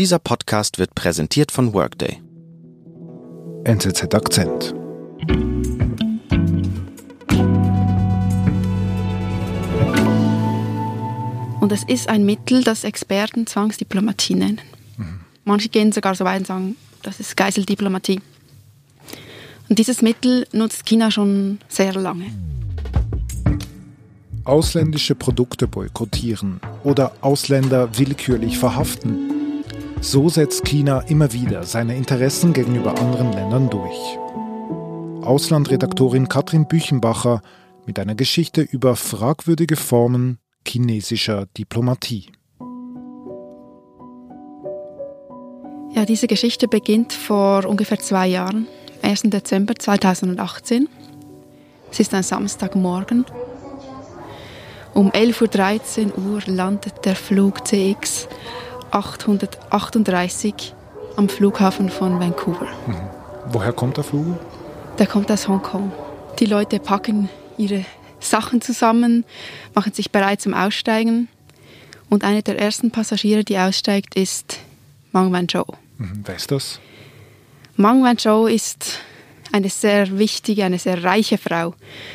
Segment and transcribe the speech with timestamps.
[0.00, 2.22] Dieser Podcast wird präsentiert von Workday.
[3.64, 4.72] NZZ Akzent.
[11.60, 14.62] Und es ist ein Mittel, das Experten Zwangsdiplomatie nennen.
[14.96, 15.20] Mhm.
[15.44, 18.22] Manche gehen sogar so weit und sagen, das ist Geiseldiplomatie.
[19.68, 22.24] Und dieses Mittel nutzt China schon sehr lange.
[24.44, 29.39] Ausländische Produkte boykottieren oder Ausländer willkürlich verhaften.
[30.02, 34.18] So setzt China immer wieder seine Interessen gegenüber anderen Ländern durch.
[35.22, 37.42] Auslandredaktorin Katrin Büchenbacher
[37.84, 42.32] mit einer Geschichte über fragwürdige Formen chinesischer Diplomatie.
[45.92, 48.68] Ja, diese Geschichte beginnt vor ungefähr zwei Jahren,
[49.02, 49.24] 1.
[49.24, 50.88] Dezember 2018.
[51.92, 53.26] Es ist ein Samstagmorgen.
[54.94, 58.28] Um 11.13 Uhr landet der Flug CX
[58.90, 60.74] 838
[61.16, 62.68] am Flughafen von Vancouver.
[62.86, 62.96] Mhm.
[63.46, 64.38] Woher kommt der Flug?
[64.98, 65.92] Der kommt aus Hongkong.
[66.38, 67.84] Die Leute packen ihre
[68.20, 69.24] Sachen zusammen,
[69.74, 71.28] machen sich bereit zum Aussteigen.
[72.08, 74.58] Und einer der ersten Passagiere, die aussteigt, ist
[75.12, 75.64] Mang Wanzhou.
[75.98, 76.22] Mhm.
[76.24, 76.80] Wer ist das?
[77.76, 78.98] Mang Wanzhou ist
[79.52, 81.74] eine sehr wichtige, eine sehr reiche Frau.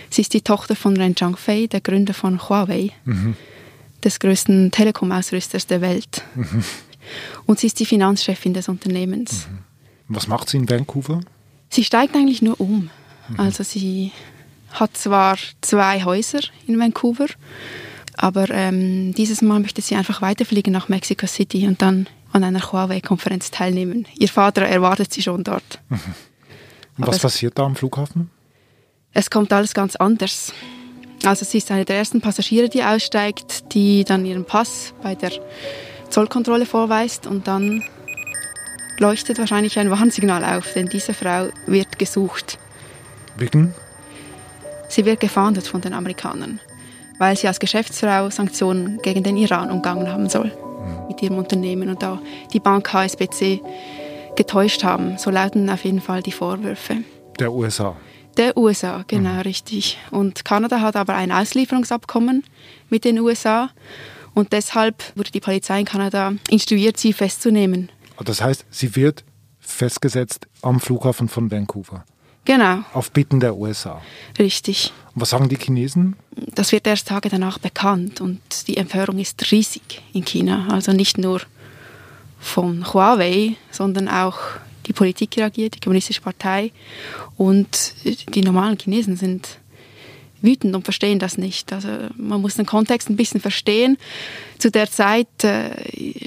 [0.09, 3.35] Sie ist die Tochter von Ren Zhangfei, der Gründer von Huawei, mhm.
[4.05, 6.23] Des größten Telekom-Ausrüsters der Welt.
[6.35, 6.63] Mhm.
[7.45, 9.47] Und sie ist die Finanzchefin des Unternehmens.
[9.47, 9.57] Mhm.
[10.07, 11.21] Was macht sie in Vancouver?
[11.69, 12.89] Sie steigt eigentlich nur um.
[13.27, 13.39] Mhm.
[13.39, 14.11] Also sie
[14.71, 17.27] hat zwar zwei Häuser in Vancouver,
[18.15, 22.71] aber ähm, dieses Mal möchte sie einfach weiterfliegen nach Mexico City und dann an einer
[22.71, 24.07] Huawei-Konferenz teilnehmen.
[24.17, 25.79] Ihr Vater erwartet sie schon dort.
[25.89, 25.99] Mhm.
[26.97, 28.29] Was passiert da am Flughafen?
[29.11, 30.53] Es kommt alles ganz anders.
[31.25, 35.31] Also sie ist eine der ersten Passagiere, die aussteigt, die dann ihren Pass bei der
[36.09, 37.83] Zollkontrolle vorweist und dann
[38.99, 42.59] leuchtet wahrscheinlich ein Warnsignal auf, denn diese Frau wird gesucht.
[43.37, 43.73] Wegen?
[44.87, 46.59] Sie wird gefahndet von den Amerikanern,
[47.17, 51.07] weil sie als Geschäftsfrau Sanktionen gegen den Iran umgangen haben soll mhm.
[51.07, 52.21] mit ihrem Unternehmen und da
[52.53, 53.61] die Bank HSBC
[54.35, 55.17] getäuscht haben.
[55.17, 56.97] So lauten auf jeden Fall die Vorwürfe.
[57.39, 57.95] Der USA.
[58.37, 59.39] Der USA, genau, mhm.
[59.39, 59.97] richtig.
[60.11, 62.43] Und Kanada hat aber ein Auslieferungsabkommen
[62.89, 63.69] mit den USA
[64.33, 67.89] und deshalb wurde die Polizei in Kanada instruiert, sie festzunehmen.
[68.23, 69.23] Das heißt, sie wird
[69.59, 72.03] festgesetzt am Flughafen von Vancouver.
[72.43, 72.83] Genau.
[72.93, 74.01] Auf Bitten der USA.
[74.37, 74.93] Richtig.
[75.15, 76.15] Und was sagen die Chinesen?
[76.53, 80.67] Das wird erst Tage danach bekannt und die Empörung ist riesig in China.
[80.69, 81.41] Also nicht nur
[82.39, 84.37] von Huawei, sondern auch
[84.87, 86.71] die Politik reagiert, die Kommunistische Partei
[87.37, 89.59] und die normalen Chinesen sind
[90.41, 91.73] wütend und verstehen das nicht.
[91.73, 93.97] Also man muss den Kontext ein bisschen verstehen.
[94.59, 95.71] Zu der Zeit äh,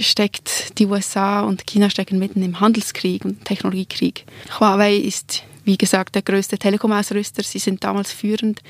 [0.01, 4.25] steckt die USA und China stecken mitten im Handelskrieg und Technologiekrieg.
[4.59, 7.43] Huawei ist wie gesagt der größte Telekom-Ausrüster.
[7.43, 8.63] Sie sind damals führend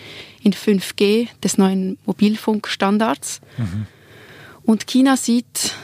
[0.42, 3.40] in 5G des neuen Mobilfunkstandards.
[3.56, 3.86] Mhm.
[4.64, 5.74] Und China sieht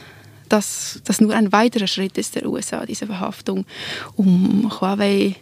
[0.49, 3.65] dass das nur ein weiterer Schritt ist der USA, diese Verhaftung,
[4.15, 5.35] um Huawei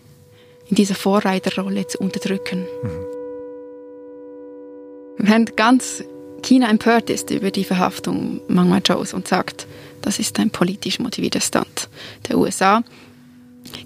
[0.69, 2.59] in dieser Vorreiterrolle zu unterdrücken.
[2.84, 3.14] Mhm.
[5.18, 6.03] Während ganz
[6.41, 9.68] China empört ist über die Verhaftung Meng Wanzhous und sagt,
[10.02, 11.90] das ist ein politisch motivierter Stand
[12.28, 12.84] der USA,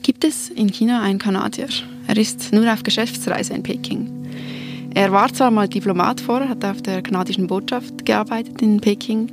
[0.01, 1.67] gibt es in China einen Kanadier.
[2.07, 4.09] Er ist nur auf Geschäftsreise in Peking.
[4.95, 9.31] Er war zwar mal Diplomat vorher, hat auf der kanadischen Botschaft gearbeitet in Peking,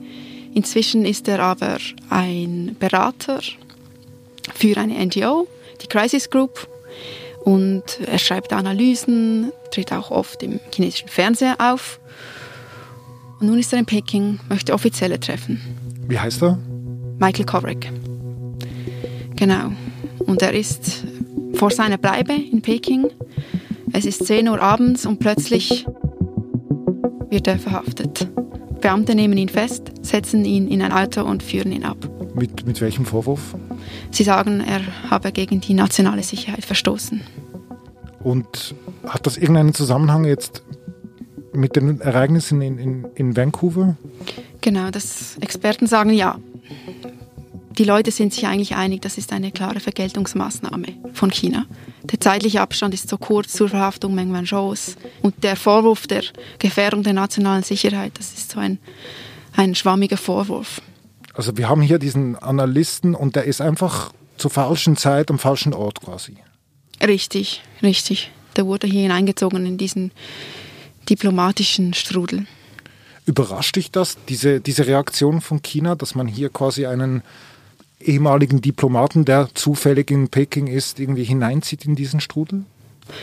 [0.54, 1.78] Inzwischen ist er aber
[2.10, 3.40] ein Berater
[4.54, 5.48] für eine NGO,
[5.82, 6.68] die Crisis Group.
[7.44, 12.00] Und er schreibt Analysen, tritt auch oft im chinesischen Fernsehen auf.
[13.40, 15.60] Und nun ist er in Peking, möchte offizielle treffen.
[16.06, 16.58] Wie heißt er?
[17.18, 17.90] Michael Kovrig.
[19.36, 19.72] Genau.
[20.20, 21.04] Und er ist
[21.54, 23.10] vor seiner Bleibe in Peking.
[23.92, 25.84] Es ist 10 Uhr abends und plötzlich
[27.28, 28.28] wird er verhaftet.
[28.84, 31.96] Beamte nehmen ihn fest, setzen ihn in ein Auto und führen ihn ab.
[32.34, 33.56] Mit, mit welchem Vorwurf?
[34.10, 37.22] Sie sagen, er habe gegen die nationale Sicherheit verstoßen.
[38.22, 38.74] Und
[39.06, 40.62] hat das irgendeinen Zusammenhang jetzt
[41.54, 43.96] mit den Ereignissen in, in, in Vancouver?
[44.60, 46.38] Genau, das Experten sagen ja
[47.78, 51.66] die Leute sind sich eigentlich einig, das ist eine klare Vergeltungsmaßnahme von China.
[52.14, 56.22] Der zeitliche Abstand ist so kurz zur Verhaftung Meng Wanzhous und der Vorwurf der
[56.60, 58.78] Gefährdung der nationalen Sicherheit, das ist so ein,
[59.56, 60.80] ein schwammiger Vorwurf.
[61.34, 65.74] Also wir haben hier diesen Analysten und der ist einfach zur falschen Zeit am falschen
[65.74, 66.36] Ort quasi.
[67.04, 68.30] Richtig, richtig.
[68.54, 70.12] Der wurde hier hineingezogen in diesen
[71.10, 72.46] diplomatischen Strudel.
[73.26, 77.24] Überrascht dich das, diese, diese Reaktion von China, dass man hier quasi einen
[78.06, 82.64] ehemaligen Diplomaten, der zufällig in Peking ist, irgendwie hineinzieht in diesen Strudel?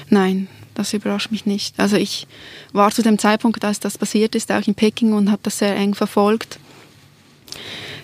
[0.10, 1.80] Nein, das überrascht mich nicht.
[1.80, 2.28] Also ich
[2.72, 5.76] war zu dem Zeitpunkt, als das passiert ist, auch in Peking und habe das sehr
[5.76, 6.60] eng verfolgt.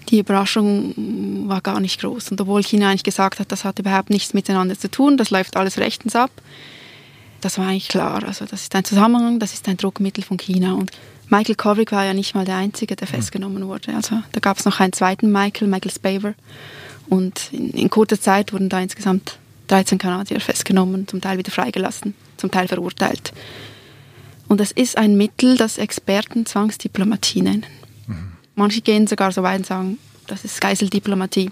[0.10, 2.32] Die Überraschung war gar nicht groß.
[2.32, 5.58] Und obwohl China eigentlich gesagt hat, das hat überhaupt nichts miteinander zu tun, das läuft
[5.58, 6.32] alles rechtens ab,
[7.48, 8.26] das war eigentlich klar.
[8.26, 10.74] Also das ist ein Zusammenhang, das ist ein Druckmittel von China.
[10.74, 10.92] Und
[11.30, 13.16] Michael Kovrig war ja nicht mal der Einzige, der hm.
[13.16, 13.96] festgenommen wurde.
[13.96, 16.34] Also da gab es noch einen zweiten Michael, Michael Spaver.
[17.08, 22.16] Und in, in kurzer Zeit wurden da insgesamt 13 Kanadier festgenommen, zum Teil wieder freigelassen,
[22.36, 23.32] zum Teil verurteilt.
[24.50, 27.66] Und es ist ein Mittel, das Experten Zwangsdiplomatie nennen.
[28.08, 28.34] Mhm.
[28.56, 31.50] Manche gehen sogar so weit und sagen, das ist Geiseldiplomatie.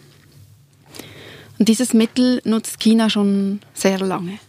[1.57, 4.39] Und dieses Mittel nutzt China schon sehr lange.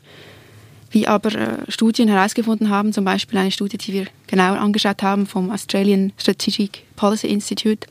[0.97, 5.27] Wie aber äh, Studien herausgefunden haben, zum Beispiel eine Studie, die wir genau angeschaut haben
[5.27, 7.87] vom Australian Strategic Policy Institute,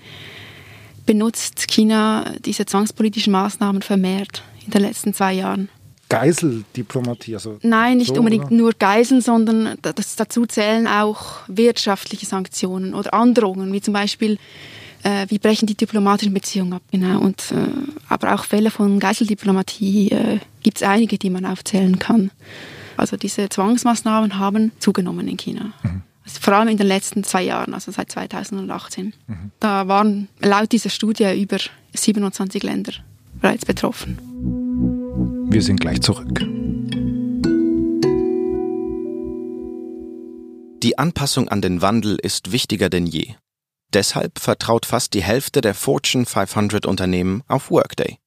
[1.05, 5.69] benutzt China diese zwangspolitischen Maßnahmen vermehrt in den letzten zwei Jahren.
[6.09, 7.35] Geiseldiplomatie?
[7.35, 8.55] Also Nein, nicht so, unbedingt oder?
[8.55, 14.39] nur Geiseln, sondern das, dazu zählen auch wirtschaftliche Sanktionen oder Androhungen, wie zum Beispiel,
[15.03, 16.81] äh, wie brechen die diplomatischen Beziehungen ab.
[16.89, 17.19] Genau.
[17.19, 17.67] Und, äh,
[18.09, 22.31] aber auch Fälle von Geiseldiplomatie äh, gibt es einige, die man aufzählen kann.
[22.97, 25.73] Also diese Zwangsmaßnahmen haben zugenommen in China.
[25.83, 26.03] Mhm.
[26.23, 29.13] Also vor allem in den letzten zwei Jahren, also seit 2018.
[29.27, 29.51] Mhm.
[29.59, 31.57] Da waren laut dieser Studie über
[31.93, 32.93] 27 Länder
[33.41, 34.17] bereits betroffen.
[35.49, 36.39] Wir sind gleich zurück.
[40.81, 43.35] Die Anpassung an den Wandel ist wichtiger denn je.
[43.93, 48.17] Deshalb vertraut fast die Hälfte der Fortune 500 Unternehmen auf Workday,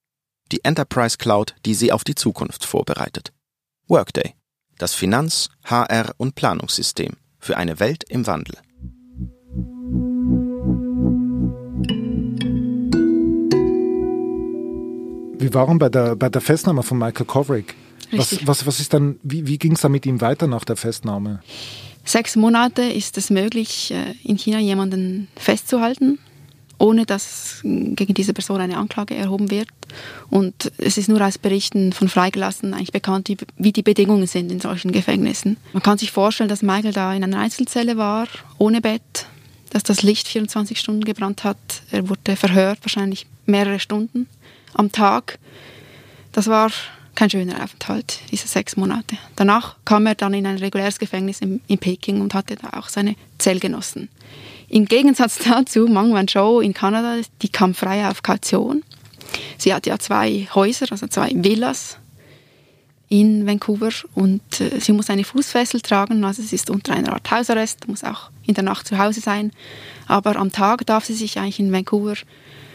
[0.50, 3.32] die Enterprise Cloud, die sie auf die Zukunft vorbereitet.
[3.86, 4.34] Workday,
[4.78, 8.56] das Finanz-, HR- und Planungssystem für eine Welt im Wandel.
[15.40, 17.74] Wir waren bei der, bei der Festnahme von Michael Kovrig.
[18.10, 20.76] Was, was, was ist dann, wie, wie ging es dann mit ihm weiter nach der
[20.76, 21.40] Festnahme?
[22.04, 26.18] Sechs Monate ist es möglich, äh, in China jemanden festzuhalten,
[26.78, 29.68] ohne dass gegen diese Person eine Anklage erhoben wird.
[30.30, 34.60] Und es ist nur aus Berichten von Freigelassenen eigentlich bekannt, wie die Bedingungen sind in
[34.60, 35.56] solchen Gefängnissen.
[35.72, 38.28] Man kann sich vorstellen, dass Michael da in einer Einzelzelle war,
[38.58, 39.26] ohne Bett,
[39.70, 41.58] dass das Licht 24 Stunden gebrannt hat.
[41.90, 44.26] Er wurde verhört, wahrscheinlich mehrere Stunden
[44.74, 45.38] am Tag.
[46.32, 46.70] Das war
[47.14, 49.16] kein schöner Aufenthalt, diese sechs Monate.
[49.34, 52.88] Danach kam er dann in ein reguläres Gefängnis in, in Peking und hatte da auch
[52.88, 54.08] seine Zellgenossen.
[54.68, 58.82] Im Gegensatz dazu, Mang Wanzhou in Kanada, die kam frei auf Kaution.
[59.56, 61.98] Sie hat ja zwei Häuser, also zwei Villas
[63.08, 67.30] in Vancouver und äh, sie muss eine Fußfessel tragen, also es ist unter einer Art
[67.30, 69.50] Hausarrest, muss auch in der Nacht zu Hause sein.
[70.06, 72.16] Aber am Tag darf sie sich eigentlich in Vancouver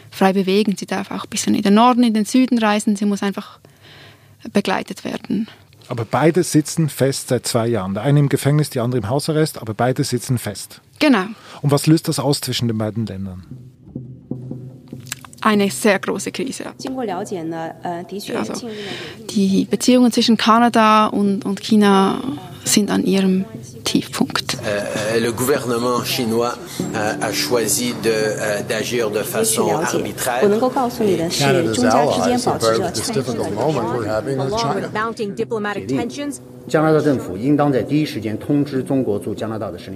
[0.10, 0.76] frei bewegen.
[0.78, 2.96] Sie darf auch ein bisschen in den Norden, in den Süden reisen.
[2.96, 3.60] Sie muss einfach
[4.52, 5.48] begleitet werden.
[5.88, 7.94] Aber beide sitzen fest seit zwei Jahren.
[7.94, 10.82] Der eine im Gefängnis, die andere im Hausarrest, aber beide sitzen fest.
[11.00, 11.26] Genau.
[11.62, 13.73] Und was löst das aus zwischen den beiden Ländern?
[15.44, 16.66] Eine sehr große Krise.
[18.36, 18.70] Also,
[19.30, 22.22] die Beziehungen zwischen Kanada und, und China
[22.66, 23.46] sind an ihrem
[23.84, 24.58] Tiefpunkt.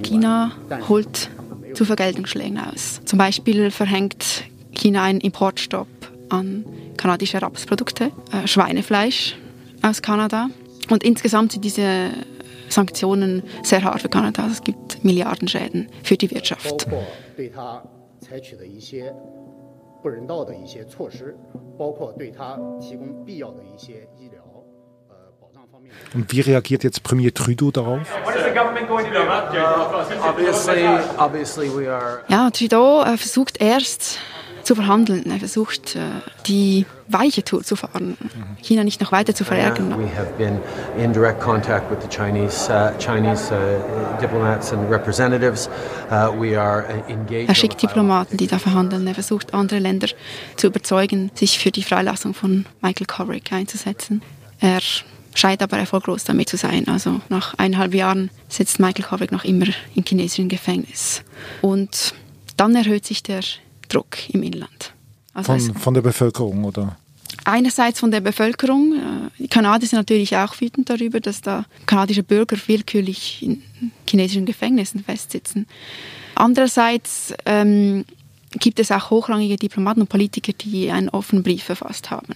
[0.04, 0.52] China
[0.90, 1.30] holt
[1.74, 3.00] zu Vergeltungsschlägen aus.
[3.06, 4.44] Zum Beispiel verhängt
[4.78, 5.88] China einen Importstopp
[6.30, 6.66] an
[6.98, 9.36] kanadische Rapsprodukte, äh, Schweinefleisch
[9.82, 10.50] aus Kanada.
[10.90, 12.12] Und insgesamt sind diese
[12.70, 14.48] Sanktionen sehr hart für Kanada.
[14.52, 16.88] Es gibt Milliardenschäden für die Wirtschaft.
[26.14, 28.08] Und wie reagiert jetzt Premier Trudeau darauf?
[32.30, 34.20] Ja, Trudeau äh, versucht erst
[34.68, 35.32] zu verhandeln.
[35.32, 36.00] Er versucht, äh,
[36.46, 38.18] die weiche Tour zu fahren,
[38.62, 39.94] China nicht noch weiter zu verärgern.
[39.94, 40.10] Uh, uh,
[47.48, 49.08] er schickt Diplomaten, die da verhandeln.
[49.08, 50.10] Er versucht, andere Länder
[50.58, 54.22] zu überzeugen, sich für die Freilassung von Michael Kovrig einzusetzen.
[54.60, 54.82] Er
[55.34, 56.90] scheint aber erfolglos damit zu sein.
[56.90, 61.24] Also nach eineinhalb Jahren sitzt Michael Kovrig noch immer im chinesischen Gefängnis.
[61.62, 62.14] Und
[62.58, 63.40] dann erhöht sich der
[63.88, 64.94] Druck im Inland.
[65.34, 66.98] Also von, von der Bevölkerung, oder?
[67.44, 68.94] Einerseits von der Bevölkerung.
[68.94, 73.62] Äh, die Kanadier sind natürlich auch wütend darüber, dass da kanadische Bürger willkürlich in
[74.08, 75.68] chinesischen Gefängnissen festsitzen.
[76.36, 78.06] Andererseits ähm,
[78.52, 82.34] gibt es auch hochrangige Diplomaten und Politiker, die einen offenen Brief verfasst haben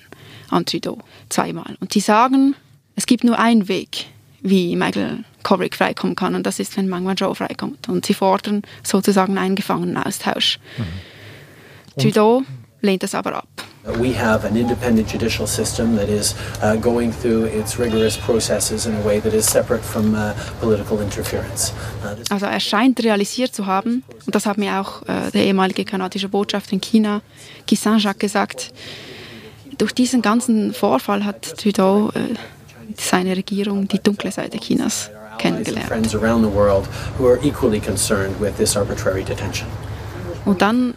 [0.50, 1.78] an Trudeau, zweimal.
[1.80, 2.56] Und die sagen,
[2.96, 4.08] es gibt nur einen Weg,
[4.42, 7.90] wie Michael Kovrig freikommen kann, und das ist, wenn Meng Wanzhou freikommt.
[7.90, 10.60] Und sie fordern sozusagen einen Gefangenenaustausch.
[10.78, 10.84] Mhm.
[11.98, 12.44] Trudeau
[12.82, 13.48] lehnt das aber ab.
[13.84, 18.94] We have an independent judicial system that is uh, going through its rigorous processes in
[18.94, 21.74] a way that is separate from uh, political interference.
[22.04, 25.84] Uh, also er scheint realisiert zu haben, und das hat mir auch äh, der ehemalige
[25.84, 27.22] kanadische Botschafter in China,
[27.68, 28.72] Guy Saint-Jacques, gesagt,
[29.80, 32.36] durch diesen ganzen Vorfall hat Trudeau äh,
[33.00, 35.90] seine Regierung die dunkle Seite Chinas kennengelernt.
[40.46, 40.94] Und dann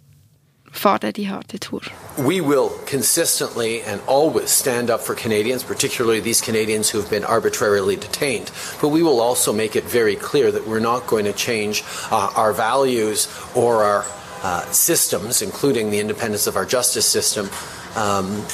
[0.83, 1.83] er die harte Tour.
[2.17, 7.25] We will consistently and always stand up for Canadians, particularly these Canadians who have been
[7.25, 8.51] arbitrarily detained.
[8.81, 12.31] But we will also make it very clear that we're not going to change uh,
[12.37, 14.05] our values or our
[14.43, 17.49] uh, systems, including the independence of our justice system,
[17.97, 18.45] um,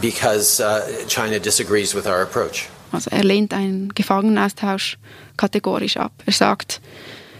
[0.00, 2.68] because uh, China disagrees with our approach.
[2.92, 4.98] Also er lehnt einen Gefangenenaustausch
[5.36, 6.12] kategorisch ab.
[6.26, 6.80] Er sagt,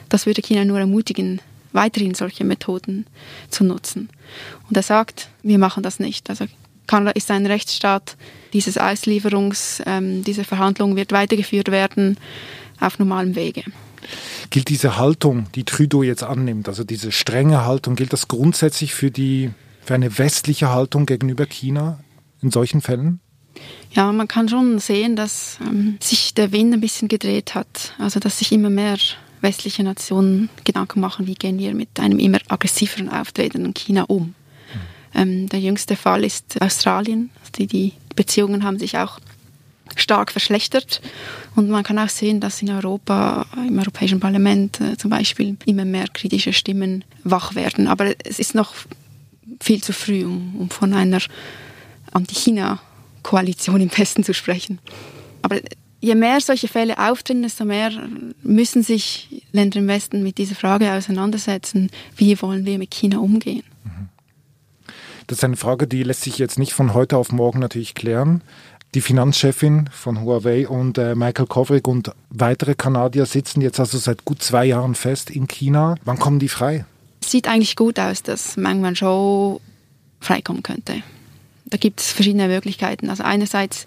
[0.08, 1.40] das würde China nur ermutigen,
[1.74, 3.06] weiterhin solche Methoden
[3.50, 4.08] zu nutzen.
[4.68, 6.30] Und er sagt, wir machen das nicht.
[6.30, 6.46] Also
[6.86, 8.16] Kanada ist ein Rechtsstaat.
[8.52, 12.16] Dieses Auslieferungs, ähm, diese Verhandlung wird weitergeführt werden
[12.80, 13.64] auf normalem Wege.
[14.50, 19.10] Gilt diese Haltung, die Trudeau jetzt annimmt, also diese strenge Haltung, gilt das grundsätzlich für
[19.10, 19.50] die
[19.84, 22.00] für eine westliche Haltung gegenüber China
[22.40, 23.20] in solchen Fällen?
[23.92, 27.94] Ja, man kann schon sehen, dass ähm, sich der Wind ein bisschen gedreht hat.
[27.98, 28.96] Also dass sich immer mehr
[29.44, 34.22] westliche Nationen Gedanken machen, wie gehen wir mit einem immer aggressiveren auftretenden China um.
[34.22, 34.34] Mhm.
[35.14, 37.30] Ähm, der jüngste Fall ist Australien.
[37.40, 39.20] Also die, die Beziehungen haben sich auch
[39.96, 41.00] stark verschlechtert.
[41.54, 45.84] Und man kann auch sehen, dass in Europa, im Europäischen Parlament äh, zum Beispiel, immer
[45.84, 47.86] mehr kritische Stimmen wach werden.
[47.86, 48.74] Aber es ist noch
[49.60, 51.20] viel zu früh, um, um von einer
[52.12, 54.78] Anti-China-Koalition im Westen zu sprechen.
[55.42, 55.60] Aber
[56.04, 57.90] je mehr solche Fälle auftreten, desto mehr
[58.42, 63.62] müssen sich Länder im Westen mit dieser Frage auseinandersetzen, wie wollen wir mit China umgehen.
[63.84, 64.08] Mhm.
[65.26, 68.42] Das ist eine Frage, die lässt sich jetzt nicht von heute auf morgen natürlich klären.
[68.94, 74.24] Die Finanzchefin von Huawei und äh, Michael Kovrig und weitere Kanadier sitzen jetzt also seit
[74.24, 75.96] gut zwei Jahren fest in China.
[76.04, 76.84] Wann kommen die frei?
[77.24, 79.60] Sieht eigentlich gut aus, dass Meng Wanzhou
[80.20, 81.02] freikommen könnte.
[81.64, 83.08] Da gibt es verschiedene Möglichkeiten.
[83.08, 83.86] Also einerseits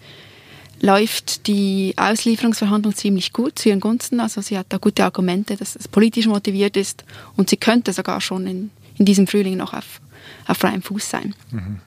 [0.80, 4.20] läuft die Auslieferungsverhandlung ziemlich gut zu ihren Gunsten.
[4.20, 7.04] Also sie hat da gute Argumente, dass es politisch motiviert ist
[7.36, 10.02] und sie könnte sogar schon in, in diesem Frühling noch auf,
[10.48, 11.34] auf freiem Fuß sein.
[11.52, 11.80] Mhm.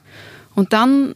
[0.55, 1.15] Und dann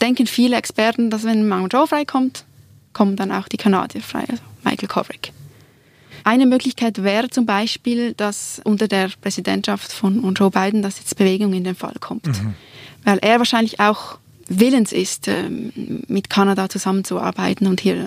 [0.00, 2.44] denken viele Experten, dass wenn Mount Joe freikommt,
[2.92, 5.32] kommen dann auch die Kanadier frei, also Michael Kovrig.
[6.22, 11.52] Eine Möglichkeit wäre zum Beispiel, dass unter der Präsidentschaft von Joe Biden, dass jetzt Bewegung
[11.52, 12.26] in den Fall kommt.
[12.26, 12.54] Mhm.
[13.04, 15.72] Weil er wahrscheinlich auch willens ist, ähm,
[16.06, 18.06] mit Kanada zusammenzuarbeiten und hier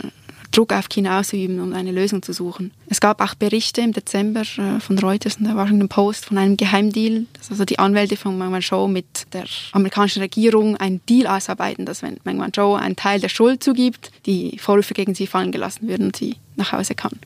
[0.51, 2.71] Druck auf China auszuüben und eine Lösung zu suchen.
[2.87, 6.57] Es gab auch Berichte im Dezember äh, von Reuters und der Washington Post von einem
[6.57, 11.85] Geheimdeal, dass also die Anwälte von Meng Wanzhou mit der amerikanischen Regierung einen Deal ausarbeiten,
[11.85, 15.87] dass wenn Meng Wanzhou einen Teil der Schuld zugibt, die Vorwürfe gegen sie fallen gelassen
[15.87, 17.19] würden und sie nach Hause kann.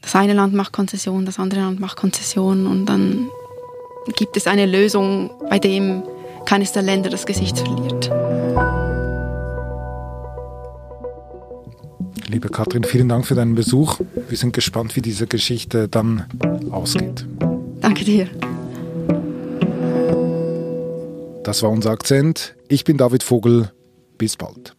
[0.00, 3.28] Das eine Land macht Konzession, das andere Land macht Konzession und dann
[4.16, 6.02] gibt es eine Lösung, bei dem
[6.44, 8.10] keines der Länder das Gesicht verliert.
[12.28, 14.00] Liebe Katrin, vielen Dank für deinen Besuch.
[14.28, 16.26] Wir sind gespannt, wie diese Geschichte dann
[16.70, 17.26] ausgeht.
[17.80, 18.28] Danke dir.
[21.42, 22.54] Das war unser Akzent.
[22.68, 23.72] Ich bin David Vogel.
[24.16, 24.74] Bis bald.